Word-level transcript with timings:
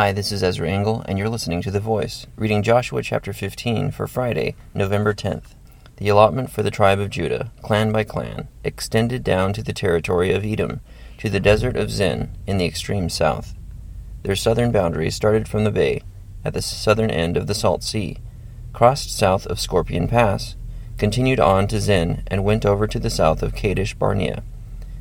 Hi, 0.00 0.12
this 0.12 0.32
is 0.32 0.42
Ezra 0.42 0.66
Engel, 0.66 1.04
and 1.06 1.18
you're 1.18 1.28
listening 1.28 1.60
to 1.60 1.70
The 1.70 1.78
Voice, 1.78 2.26
reading 2.34 2.62
Joshua 2.62 3.02
chapter 3.02 3.34
15 3.34 3.90
for 3.90 4.06
Friday, 4.06 4.56
November 4.72 5.12
10th. 5.12 5.54
The 5.98 6.08
allotment 6.08 6.50
for 6.50 6.62
the 6.62 6.70
tribe 6.70 6.98
of 6.98 7.10
Judah, 7.10 7.52
clan 7.60 7.92
by 7.92 8.04
clan, 8.04 8.48
extended 8.64 9.22
down 9.22 9.52
to 9.52 9.62
the 9.62 9.74
territory 9.74 10.32
of 10.32 10.42
Edom, 10.42 10.80
to 11.18 11.28
the 11.28 11.38
desert 11.38 11.76
of 11.76 11.90
Zin 11.90 12.30
in 12.46 12.56
the 12.56 12.64
extreme 12.64 13.10
south. 13.10 13.52
Their 14.22 14.36
southern 14.36 14.72
boundary 14.72 15.10
started 15.10 15.46
from 15.46 15.64
the 15.64 15.70
bay, 15.70 16.00
at 16.46 16.54
the 16.54 16.62
southern 16.62 17.10
end 17.10 17.36
of 17.36 17.46
the 17.46 17.54
Salt 17.54 17.82
Sea, 17.82 18.16
crossed 18.72 19.14
south 19.14 19.46
of 19.48 19.60
Scorpion 19.60 20.08
Pass, 20.08 20.56
continued 20.96 21.40
on 21.40 21.66
to 21.66 21.78
Zin, 21.78 22.22
and 22.28 22.42
went 22.42 22.64
over 22.64 22.86
to 22.86 22.98
the 22.98 23.10
south 23.10 23.42
of 23.42 23.54
Kadesh 23.54 23.92
Barnea. 23.92 24.44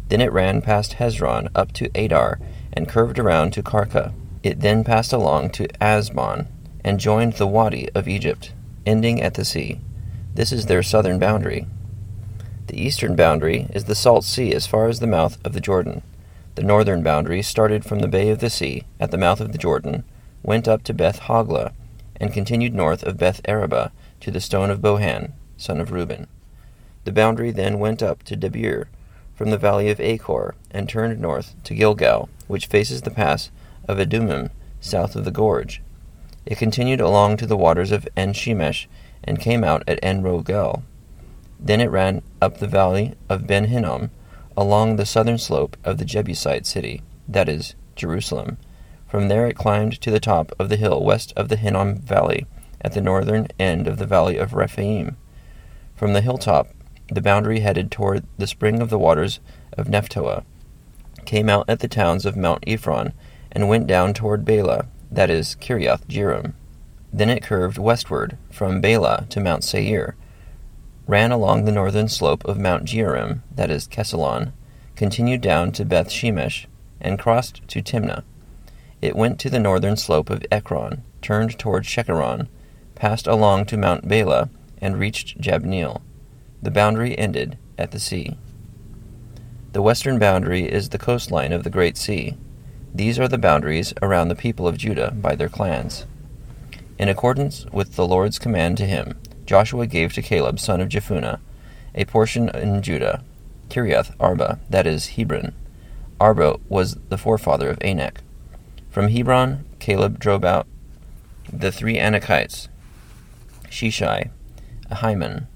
Then 0.10 0.20
it 0.20 0.34
ran 0.34 0.62
past 0.62 0.96
Hezron 0.96 1.48
up 1.56 1.72
to 1.76 1.90
Addar, 1.96 2.38
and 2.74 2.90
curved 2.90 3.18
around 3.18 3.54
to 3.54 3.64
Karka. 3.64 4.14
It 4.42 4.62
then 4.62 4.84
passed 4.84 5.12
along 5.12 5.50
to 5.52 5.68
Azmon, 5.82 6.48
and 6.84 7.00
joined 7.00 7.34
the 7.34 7.48
Wadi 7.48 7.90
of 7.94 8.08
Egypt, 8.08 8.54
ending 8.86 9.22
at 9.22 9.34
the 9.34 9.44
sea. 9.44 9.82
This 10.34 10.54
is 10.54 10.68
their 10.68 10.84
southern 10.84 11.20
boundary. 11.20 11.68
The 12.68 12.80
eastern 12.82 13.16
boundary 13.16 13.68
is 13.74 13.86
the 13.86 13.96
Salt 13.96 14.24
Sea 14.24 14.54
as 14.54 14.68
far 14.68 14.88
as 14.88 15.00
the 15.00 15.08
mouth 15.08 15.38
of 15.44 15.54
the 15.54 15.60
Jordan. 15.60 16.04
The 16.56 16.64
northern 16.64 17.04
boundary 17.04 17.42
started 17.42 17.84
from 17.84 18.00
the 18.00 18.08
Bay 18.08 18.30
of 18.30 18.40
the 18.40 18.50
Sea, 18.50 18.84
at 19.00 19.12
the 19.12 19.18
mouth 19.18 19.42
of 19.42 19.52
the 19.52 19.58
Jordan, 19.58 20.04
went 20.42 20.68
up 20.68 20.84
to 20.84 20.94
Beth 20.94 21.22
Hoglah, 21.22 21.74
and 22.16 22.34
continued 22.34 22.74
north 22.74 23.04
of 23.04 23.18
Beth 23.18 23.42
Arabah 23.46 23.92
to 24.22 24.32
the 24.32 24.42
stone 24.42 24.70
of 24.70 24.80
Bohan, 24.80 25.34
son 25.58 25.82
of 25.82 25.92
Reuben. 25.92 26.28
The 27.04 27.12
boundary 27.12 27.52
then 27.52 27.80
went 27.80 28.02
up 28.02 28.24
to 28.24 28.38
Debir, 28.38 28.86
from 29.36 29.50
the 29.50 29.58
valley 29.58 29.90
of 29.90 30.00
Achor, 30.00 30.56
and 30.72 30.88
turned 30.88 31.20
north 31.20 31.56
to 31.64 31.74
Gilgal, 31.74 32.30
which 32.48 32.68
faces 32.68 33.02
the 33.02 33.12
pass 33.12 33.52
of 33.90 33.98
Adummim, 33.98 34.52
south 34.80 35.16
of 35.16 35.26
the 35.26 35.32
gorge. 35.32 35.82
It 36.46 36.60
continued 36.60 37.02
along 37.02 37.38
to 37.38 37.48
the 37.48 37.58
waters 37.58 37.92
of 37.92 38.08
En 38.16 38.34
Shemesh, 38.34 38.86
and 39.24 39.42
came 39.42 39.64
out 39.64 39.84
at 39.88 40.00
En 40.04 40.22
Rogel. 40.22 40.84
Then 41.60 41.82
it 41.82 41.92
ran 41.92 42.22
up 42.42 42.60
the 42.60 42.68
valley 42.68 43.16
of 43.28 43.48
Ben 43.48 43.66
Hinnom, 43.66 44.12
along 44.56 44.96
the 44.96 45.06
southern 45.06 45.40
slope 45.40 45.76
of 45.84 45.98
the 45.98 46.06
Jebusite 46.06 46.66
city, 46.66 47.02
that 47.28 47.50
is, 47.50 47.76
Jerusalem. 47.96 48.58
From 49.08 49.28
there 49.28 49.48
it 49.48 49.56
climbed 49.56 50.00
to 50.02 50.12
the 50.12 50.20
top 50.20 50.52
of 50.60 50.70
the 50.70 50.78
hill 50.78 51.04
west 51.04 51.34
of 51.36 51.50
the 51.50 51.58
Hinnom 51.58 51.98
valley, 51.98 52.46
at 52.82 52.94
the 52.94 53.02
northern 53.02 53.48
end 53.60 53.88
of 53.88 53.98
the 53.98 54.06
valley 54.06 54.38
of 54.38 54.54
Rephaim. 54.54 55.18
From 55.96 56.14
the 56.14 56.22
hilltop, 56.22 56.70
the 57.12 57.22
boundary 57.22 57.62
headed 57.62 57.92
toward 57.92 58.26
the 58.38 58.48
spring 58.48 58.82
of 58.82 58.90
the 58.90 59.00
waters 59.00 59.40
of 59.74 59.88
Nephtoah, 59.88 60.44
came 61.26 61.50
out 61.50 61.70
at 61.70 61.80
the 61.80 61.88
towns 61.88 62.26
of 62.26 62.38
Mount 62.38 62.64
Ephron, 62.66 63.14
and 63.52 63.68
went 63.68 63.88
down 63.88 64.14
toward 64.14 64.46
Baalah, 64.46 64.88
that 65.12 65.30
is, 65.30 65.56
Kiriath 65.56 66.06
Jearim. 66.08 66.54
Then 67.12 67.30
it 67.30 67.44
curved 67.44 67.78
westward 67.78 68.38
from 68.52 68.82
Baalah 68.82 69.28
to 69.30 69.40
Mount 69.40 69.64
Seir, 69.64 70.16
ran 71.08 71.32
along 71.32 71.66
the 71.66 71.72
northern 71.72 72.08
slope 72.08 72.46
of 72.46 72.60
Mount 72.60 72.86
Jearim, 72.86 73.42
that 73.56 73.72
is, 73.72 73.88
Kesalon, 73.88 74.52
continued 74.96 75.42
down 75.42 75.72
to 75.72 75.86
Beth 75.86 76.10
Shemesh, 76.10 76.68
and 77.02 77.18
crossed 77.18 77.68
to 77.70 77.82
Timnah. 77.82 78.24
It 79.02 79.16
went 79.16 79.40
to 79.40 79.50
the 79.50 79.60
northern 79.60 79.96
slope 79.98 80.30
of 80.30 80.46
Ekron, 80.52 81.04
turned 81.22 81.58
toward 81.58 81.86
Shikkeron, 81.86 82.48
passed 82.96 83.28
along 83.28 83.66
to 83.68 83.78
Mount 83.78 84.08
Baalah, 84.08 84.50
and 84.80 85.00
reached 85.00 85.40
Jabneel. 85.42 86.02
The 86.62 86.72
boundary 86.72 87.18
ended 87.18 87.58
at 87.78 87.92
the 87.92 88.00
sea. 88.00 88.38
The 89.72 89.82
western 89.82 90.20
boundary 90.20 90.70
is 90.70 90.90
the 90.90 90.98
coastline 90.98 91.54
of 91.54 91.64
the 91.64 91.70
Great 91.70 91.98
Sea. 91.98 92.36
These 92.94 93.20
are 93.20 93.28
the 93.28 93.38
boundaries 93.38 93.94
around 94.02 94.30
the 94.30 94.36
people 94.36 94.68
of 94.68 94.78
Judah 94.78 95.12
by 95.12 95.36
their 95.36 95.50
clans. 95.50 96.06
In 96.98 97.08
accordance 97.08 97.66
with 97.72 97.96
the 97.96 98.08
Lord's 98.08 98.40
command 98.40 98.78
to 98.78 98.86
him, 98.86 99.18
Joshua 99.46 99.88
gave 99.88 100.14
to 100.14 100.22
Caleb 100.22 100.60
son 100.60 100.82
of 100.82 100.90
Jephunneh 100.90 101.40
a 101.96 102.06
portion 102.06 102.50
in 102.50 102.82
Judah, 102.82 103.24
Kiriath 103.70 104.16
Arba, 104.20 104.60
that 104.70 104.86
is, 104.86 105.10
Hebron. 105.10 105.54
Arba 106.20 106.58
was 106.68 106.96
the 107.10 107.18
forefather 107.18 107.70
of 107.70 107.82
Anak. 107.82 108.22
From 108.90 109.10
Hebron, 109.10 109.66
Caleb 109.80 110.20
drove 110.20 110.44
out 110.44 110.68
the 111.52 111.72
three 111.72 111.98
Anakites, 111.98 112.68
Sheshai, 113.66 114.30
Ahiman, 114.92 115.48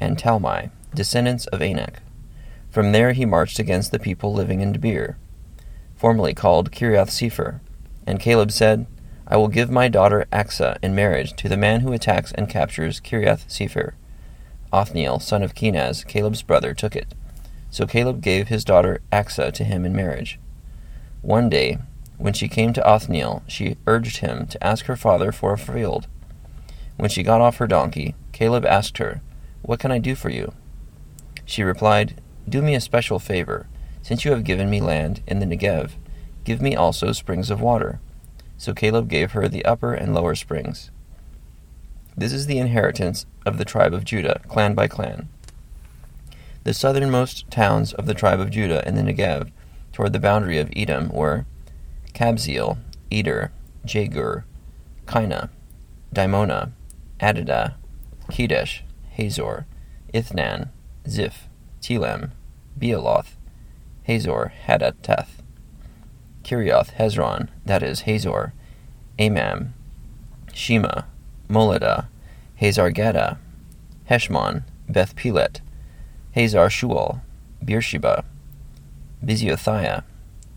and 0.00 0.18
Talmai, 0.18 0.70
descendants 0.94 1.46
of 1.46 1.62
Anak. 1.62 2.00
From 2.70 2.92
there 2.92 3.12
he 3.12 3.24
marched 3.24 3.58
against 3.58 3.92
the 3.92 3.98
people 3.98 4.32
living 4.32 4.60
in 4.60 4.72
Debir, 4.72 5.16
formerly 6.02 6.34
called 6.34 6.72
Kiriath 6.72 7.10
Sepher. 7.10 7.60
And 8.08 8.18
Caleb 8.18 8.50
said, 8.50 8.88
I 9.24 9.36
will 9.36 9.46
give 9.46 9.70
my 9.70 9.86
daughter 9.86 10.26
Achsah 10.32 10.76
in 10.82 10.96
marriage 10.96 11.32
to 11.34 11.48
the 11.48 11.56
man 11.56 11.82
who 11.82 11.92
attacks 11.92 12.32
and 12.32 12.48
captures 12.48 12.98
Kiriath 12.98 13.46
Sepher. 13.46 13.92
Othniel, 14.72 15.20
son 15.20 15.44
of 15.44 15.54
Kenaz, 15.54 16.04
Caleb's 16.04 16.42
brother, 16.42 16.74
took 16.74 16.96
it. 16.96 17.14
So 17.70 17.86
Caleb 17.86 18.20
gave 18.20 18.48
his 18.48 18.64
daughter 18.64 19.00
Achsah 19.12 19.52
to 19.52 19.62
him 19.62 19.84
in 19.84 19.94
marriage. 19.94 20.40
One 21.20 21.48
day, 21.48 21.78
when 22.18 22.32
she 22.32 22.48
came 22.48 22.72
to 22.72 22.84
Othniel, 22.84 23.44
she 23.46 23.76
urged 23.86 24.16
him 24.16 24.48
to 24.48 24.64
ask 24.64 24.86
her 24.86 24.96
father 24.96 25.30
for 25.30 25.52
a 25.52 25.58
field. 25.58 26.08
When 26.96 27.10
she 27.10 27.22
got 27.22 27.40
off 27.40 27.58
her 27.58 27.68
donkey, 27.68 28.16
Caleb 28.32 28.66
asked 28.66 28.98
her, 28.98 29.22
What 29.62 29.78
can 29.78 29.92
I 29.92 30.00
do 30.00 30.16
for 30.16 30.30
you? 30.30 30.52
She 31.44 31.62
replied, 31.62 32.20
Do 32.48 32.60
me 32.60 32.74
a 32.74 32.80
special 32.80 33.20
favor. 33.20 33.68
Since 34.02 34.24
you 34.24 34.32
have 34.32 34.44
given 34.44 34.68
me 34.68 34.80
land 34.80 35.22
in 35.26 35.38
the 35.38 35.46
Negev, 35.46 35.92
give 36.44 36.60
me 36.60 36.74
also 36.74 37.12
springs 37.12 37.50
of 37.50 37.60
water. 37.60 38.00
So 38.58 38.74
Caleb 38.74 39.08
gave 39.08 39.32
her 39.32 39.48
the 39.48 39.64
upper 39.64 39.94
and 39.94 40.12
lower 40.12 40.34
springs. 40.34 40.90
This 42.16 42.32
is 42.32 42.46
the 42.46 42.58
inheritance 42.58 43.26
of 43.46 43.58
the 43.58 43.64
tribe 43.64 43.94
of 43.94 44.04
Judah, 44.04 44.40
clan 44.48 44.74
by 44.74 44.88
clan. 44.88 45.28
The 46.64 46.74
southernmost 46.74 47.50
towns 47.50 47.92
of 47.92 48.06
the 48.06 48.14
tribe 48.14 48.38
of 48.38 48.50
Judah 48.50 48.86
in 48.86 48.94
the 48.94 49.02
Negev, 49.02 49.50
toward 49.92 50.12
the 50.12 50.20
boundary 50.20 50.58
of 50.58 50.70
Edom, 50.76 51.08
were 51.08 51.46
Kabzeel, 52.12 52.78
Eder, 53.10 53.50
Jagur, 53.86 54.44
Kinah, 55.06 55.48
Dimonah, 56.14 56.72
Adadah, 57.20 57.74
Kedesh, 58.30 58.82
Hazor, 59.10 59.66
Ithnan, 60.12 60.68
Ziph, 61.08 61.48
Telem, 61.80 62.30
Bealoth, 62.78 63.36
Hazor 64.04 64.52
Hadattah, 64.66 65.26
Kerioth 66.42 66.94
Hezron, 66.94 67.48
that 67.64 67.82
is, 67.82 68.00
Hazor, 68.00 68.52
Amam, 69.18 69.70
Shema, 70.52 71.02
Moladah, 71.48 72.08
Hazar 72.56 72.90
Gaddah, 72.90 73.38
Heshmon, 74.10 74.64
Beth 74.88 75.14
Pelet, 75.14 75.60
Hazar 76.34 76.68
Shual, 76.68 77.20
Beersheba, 77.64 78.24
Biziothiah, 79.24 80.02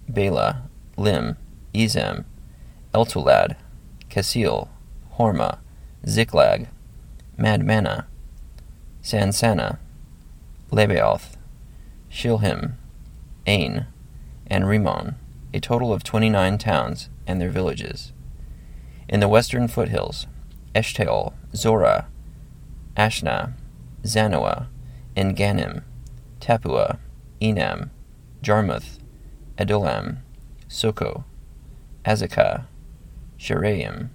Baalah, 0.10 0.62
Lim, 0.98 1.38
Ezem, 1.74 2.26
Eltolad, 2.94 3.56
Kesil, 4.10 4.70
Hormah, 5.18 5.60
Ziklag, 6.06 6.68
Madmannah, 7.38 8.08
Sansannah, 9.04 9.78
Lebaoth, 10.72 11.36
Shilhim, 12.12 12.74
Ain, 13.48 13.88
and 14.48 14.68
Rimmon, 14.68 15.16
a 15.54 15.60
total 15.60 15.94
of 15.94 16.04
29 16.04 16.58
towns 16.58 17.10
and 17.28 17.40
their 17.40 17.50
villages. 17.50 18.12
In 19.08 19.20
the 19.20 19.28
western 19.28 19.68
foothills, 19.68 20.28
Eshtaol, 20.74 21.34
Zorah, 21.56 22.08
Ashnah, 22.98 23.54
Zanoah, 24.04 24.68
En-gannim, 25.16 25.84
Tappuah, 26.40 26.98
Enam, 27.42 27.90
Jarmuth, 28.42 29.00
Adullam, 29.58 30.18
Sokoh, 30.68 31.24
Azekah, 32.04 32.66
Shaaraim, 33.40 34.10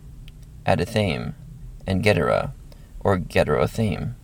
Adithaim, 0.67 1.35
and 1.87 2.05
Gederah, 2.05 2.53
or 3.01 3.19
Gederothaim, 3.19 4.15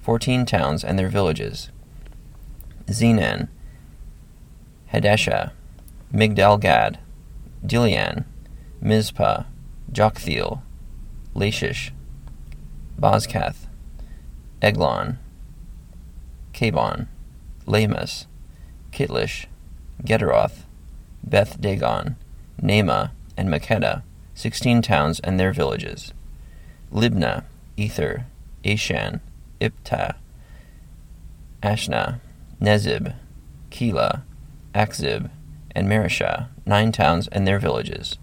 fourteen 0.00 0.44
towns 0.44 0.82
and 0.82 0.98
their 0.98 1.08
villages. 1.08 1.70
Zenan, 2.86 3.48
Hadashah, 4.92 5.52
Migdal-gad, 6.12 6.98
Dilean, 7.64 8.24
Mizpah, 8.80 9.44
Joktheel, 9.92 10.62
Lachish, 11.34 11.92
Bozkath, 12.98 13.66
Eglon, 14.62 15.18
Kabbon, 16.52 17.08
Lahmas, 17.66 18.26
Kitlish, 18.92 19.46
Gederoth, 20.02 20.64
Beth 21.22 21.60
Dagon, 21.60 22.16
Naamah, 22.62 23.10
and 23.36 23.48
Makkedah, 23.48 24.02
sixteen 24.34 24.80
towns 24.80 25.20
and 25.20 25.38
their 25.38 25.52
villages. 25.52 26.12
Libnah, 26.92 27.44
Ether, 27.76 28.26
Ashan, 28.64 29.20
Iphtah, 29.60 30.14
Ashnah, 31.62 32.20
Nezib, 32.60 33.14
Keilah, 33.70 34.22
Akzib, 34.76 35.30
and 35.74 35.88
Mareshah, 35.88 36.48
nine 36.66 36.92
towns 36.92 37.28
and 37.28 37.46
their 37.46 37.58
villages. 37.58 38.18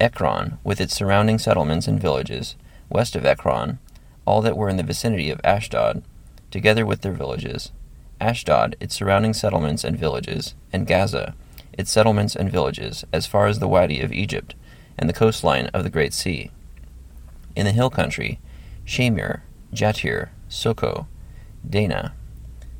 Ekron, 0.00 0.58
with 0.64 0.80
its 0.80 0.96
surrounding 0.96 1.38
settlements 1.38 1.86
and 1.86 2.00
villages, 2.00 2.56
west 2.88 3.14
of 3.14 3.24
Ekron, 3.24 3.78
all 4.26 4.42
that 4.42 4.56
were 4.56 4.68
in 4.68 4.76
the 4.76 4.82
vicinity 4.82 5.30
of 5.30 5.40
Ashdod, 5.44 6.02
together 6.50 6.84
with 6.84 7.02
their 7.02 7.12
villages, 7.12 7.70
Ashdod, 8.20 8.74
its 8.80 8.96
surrounding 8.96 9.32
settlements 9.32 9.84
and 9.84 9.96
villages, 9.96 10.56
and 10.72 10.84
Gaza, 10.84 11.36
its 11.72 11.92
settlements 11.92 12.34
and 12.34 12.50
villages, 12.50 13.04
as 13.12 13.26
far 13.26 13.46
as 13.46 13.60
the 13.60 13.68
Wadi 13.68 14.00
of 14.00 14.12
Egypt, 14.12 14.56
and 14.98 15.08
the 15.08 15.12
coastline 15.14 15.66
of 15.66 15.84
the 15.84 15.90
Great 15.90 16.12
Sea. 16.12 16.50
In 17.54 17.66
the 17.66 17.72
hill 17.72 17.88
country, 17.88 18.40
Shamir, 18.84 19.42
Jattir, 19.72 20.30
Sokoh, 20.50 21.06
Dannah, 21.64 22.14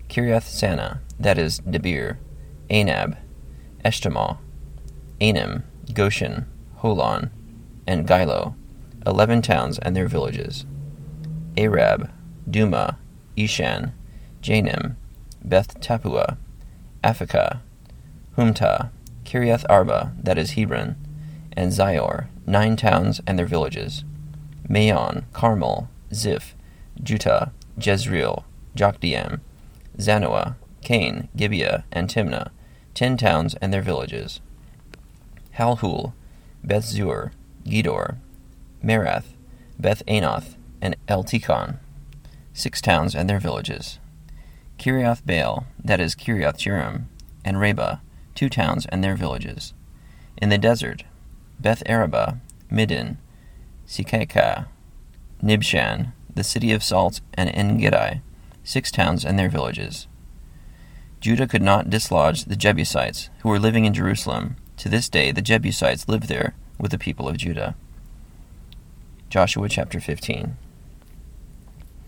Kiriath 0.09 0.49
Sannah, 0.49 1.00
that 1.21 1.39
is, 1.39 1.61
Debir, 1.61 2.17
Anab, 2.70 3.17
Eshtemoh, 3.85 4.38
Anim, 5.20 5.65
Goshen, 5.94 6.47
Holon, 6.81 7.31
and 7.87 8.06
Giloh, 8.06 8.55
eleven 9.06 9.41
towns 9.43 9.79
and 9.79 9.97
their 9.97 10.09
villages. 10.09 10.67
Arab, 11.56 12.11
Dumah, 12.49 12.97
Ishan, 13.37 13.93
Janim, 14.43 14.97
Beth 15.44 15.81
Tappuah, 15.81 16.37
Aphekah, 17.03 17.61
Humtah, 18.37 18.91
Kiriath 19.25 19.64
Arba, 19.69 20.12
that 20.23 20.38
is 20.38 20.53
Hebron, 20.53 20.97
and 21.53 21.73
Zior, 21.73 22.29
nine 22.47 22.76
towns 22.76 23.21
and 23.26 23.38
their 23.38 23.47
villages. 23.47 24.05
Maon, 24.69 25.25
Carmel, 25.32 25.88
Ziph, 26.12 26.55
Juttah, 27.03 27.50
Jezreel, 27.79 28.44
Jokdeam, 28.76 29.41
Zanoah, 29.99 30.56
Kain, 30.82 31.29
Gibeah, 31.37 31.85
and 31.91 32.09
Timnah, 32.09 32.50
ten 32.99 33.17
towns 33.17 33.55
and 33.62 33.73
their 33.73 33.81
villages. 33.81 34.41
Halhul, 35.56 36.15
Beth 36.65 36.85
Zur, 36.85 37.31
Gedor, 37.65 38.17
Maarath, 38.83 39.37
Beth 39.79 40.03
Anoth, 40.09 40.56
and 40.83 40.97
Eltekon, 41.06 41.79
six 42.53 42.81
towns 42.81 43.15
and 43.15 43.31
their 43.31 43.39
villages. 43.39 44.00
Kiriath 44.81 45.25
Baal, 45.25 45.69
that 45.79 46.00
is 46.00 46.17
Kiriath 46.17 46.56
Jearim, 46.59 47.05
and 47.45 47.61
Reba, 47.61 48.00
two 48.35 48.49
towns 48.49 48.85
and 48.87 49.05
their 49.05 49.15
villages. 49.15 49.75
In 50.43 50.49
the 50.49 50.59
desert, 50.59 51.05
Beth 51.61 51.85
Arabah, 51.87 52.39
Middin, 52.69 53.19
Secakah, 53.87 54.67
Nibshan, 55.41 56.15
the 56.35 56.43
city 56.43 56.73
of 56.73 56.83
salt, 56.83 57.21
and 57.35 57.49
En 57.55 58.23
six 58.65 58.91
towns 58.91 59.25
and 59.25 59.39
their 59.39 59.49
villages. 59.49 60.09
Judah 61.20 61.49
could 61.49 61.62
not 61.62 61.91
dislodge 61.91 62.44
the 62.44 62.56
Jebusites, 62.56 63.29
who 63.41 63.49
were 63.49 63.59
living 63.59 63.85
in 63.85 63.94
Jerusalem. 63.94 64.56
To 64.76 64.88
this 64.88 65.09
day, 65.09 65.32
the 65.32 65.43
Jebusites 65.43 66.09
live 66.09 66.29
there 66.29 66.55
with 66.79 66.93
the 66.93 66.99
people 66.99 67.29
of 67.29 67.37
Judah. 67.37 67.75
Joshua 69.29 69.69
chapter 69.69 69.99
15. 69.99 70.56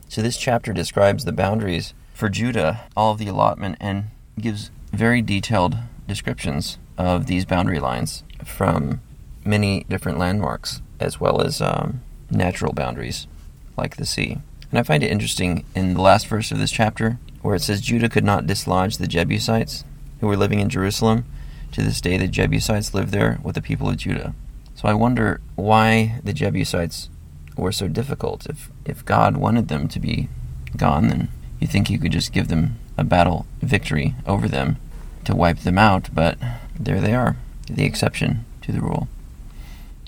So, 0.09 0.23
this 0.23 0.37
chapter 0.37 0.73
describes 0.73 1.25
the 1.25 1.33
boundaries 1.33 1.93
for 2.15 2.29
Judah, 2.29 2.83
all 2.97 3.13
of 3.13 3.19
the 3.19 3.29
allotment, 3.29 3.77
and 3.81 4.05
gives 4.41 4.71
very 4.93 5.23
detailed 5.23 5.77
descriptions 6.07 6.79
of 6.97 7.27
these 7.27 7.45
boundary 7.45 7.81
lines 7.81 8.23
from 8.45 9.01
many 9.45 9.85
different 9.89 10.19
landmarks, 10.19 10.83
as 11.01 11.19
well 11.19 11.41
as 11.41 11.61
um, 11.61 12.01
natural 12.31 12.73
boundaries 12.73 13.27
like 13.77 13.97
the 13.97 14.07
sea. 14.07 14.39
And 14.71 14.79
I 14.79 14.83
find 14.83 15.03
it 15.03 15.11
interesting 15.11 15.65
in 15.75 15.95
the 15.95 16.01
last 16.01 16.29
verse 16.29 16.53
of 16.53 16.59
this 16.59 16.71
chapter, 16.71 17.19
where 17.43 17.55
it 17.55 17.63
says 17.63 17.81
Judah 17.81 18.09
could 18.09 18.25
not 18.25 18.47
dislodge 18.47 18.97
the 18.97 19.07
Jebusites 19.07 19.85
who 20.21 20.27
were 20.27 20.37
living 20.37 20.61
in 20.61 20.69
Jerusalem. 20.69 21.25
To 21.73 21.83
this 21.83 22.01
day, 22.01 22.17
the 22.17 22.29
Jebusites 22.29 22.95
live 22.95 23.11
there 23.11 23.39
with 23.43 23.55
the 23.55 23.63
people 23.63 23.89
of 23.89 23.97
Judah. 23.97 24.35
So 24.75 24.89
I 24.89 24.95
wonder 24.95 25.41
why 25.57 26.21
the 26.25 26.33
Jebusites 26.33 27.09
were 27.57 27.73
so 27.73 27.87
difficult. 27.89 28.47
If 28.47 28.71
if 28.85 29.05
God 29.05 29.37
wanted 29.37 29.69
them 29.69 29.89
to 29.89 30.01
be 30.01 30.29
gone, 30.77 31.09
then 31.09 31.29
you 31.61 31.67
think 31.67 31.89
He 31.89 31.99
could 31.99 32.13
just 32.13 32.33
give 32.33 32.49
them 32.49 32.79
a 32.97 33.05
battle 33.05 33.47
victory 33.61 34.15
over 34.27 34.49
them 34.49 34.79
to 35.25 35.37
wipe 35.37 35.61
them 35.61 35.79
out. 35.79 36.09
But 36.13 36.39
there 36.79 37.01
they 37.01 37.15
are, 37.15 37.37
the 37.67 37.85
exception 37.85 38.45
to 38.63 38.73
the 38.73 38.81
rule. 38.81 39.09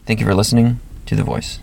Thank 0.06 0.20
you 0.20 0.26
for 0.26 0.34
listening 0.34 0.81
to 1.06 1.14
The 1.14 1.23
Voice. 1.23 1.61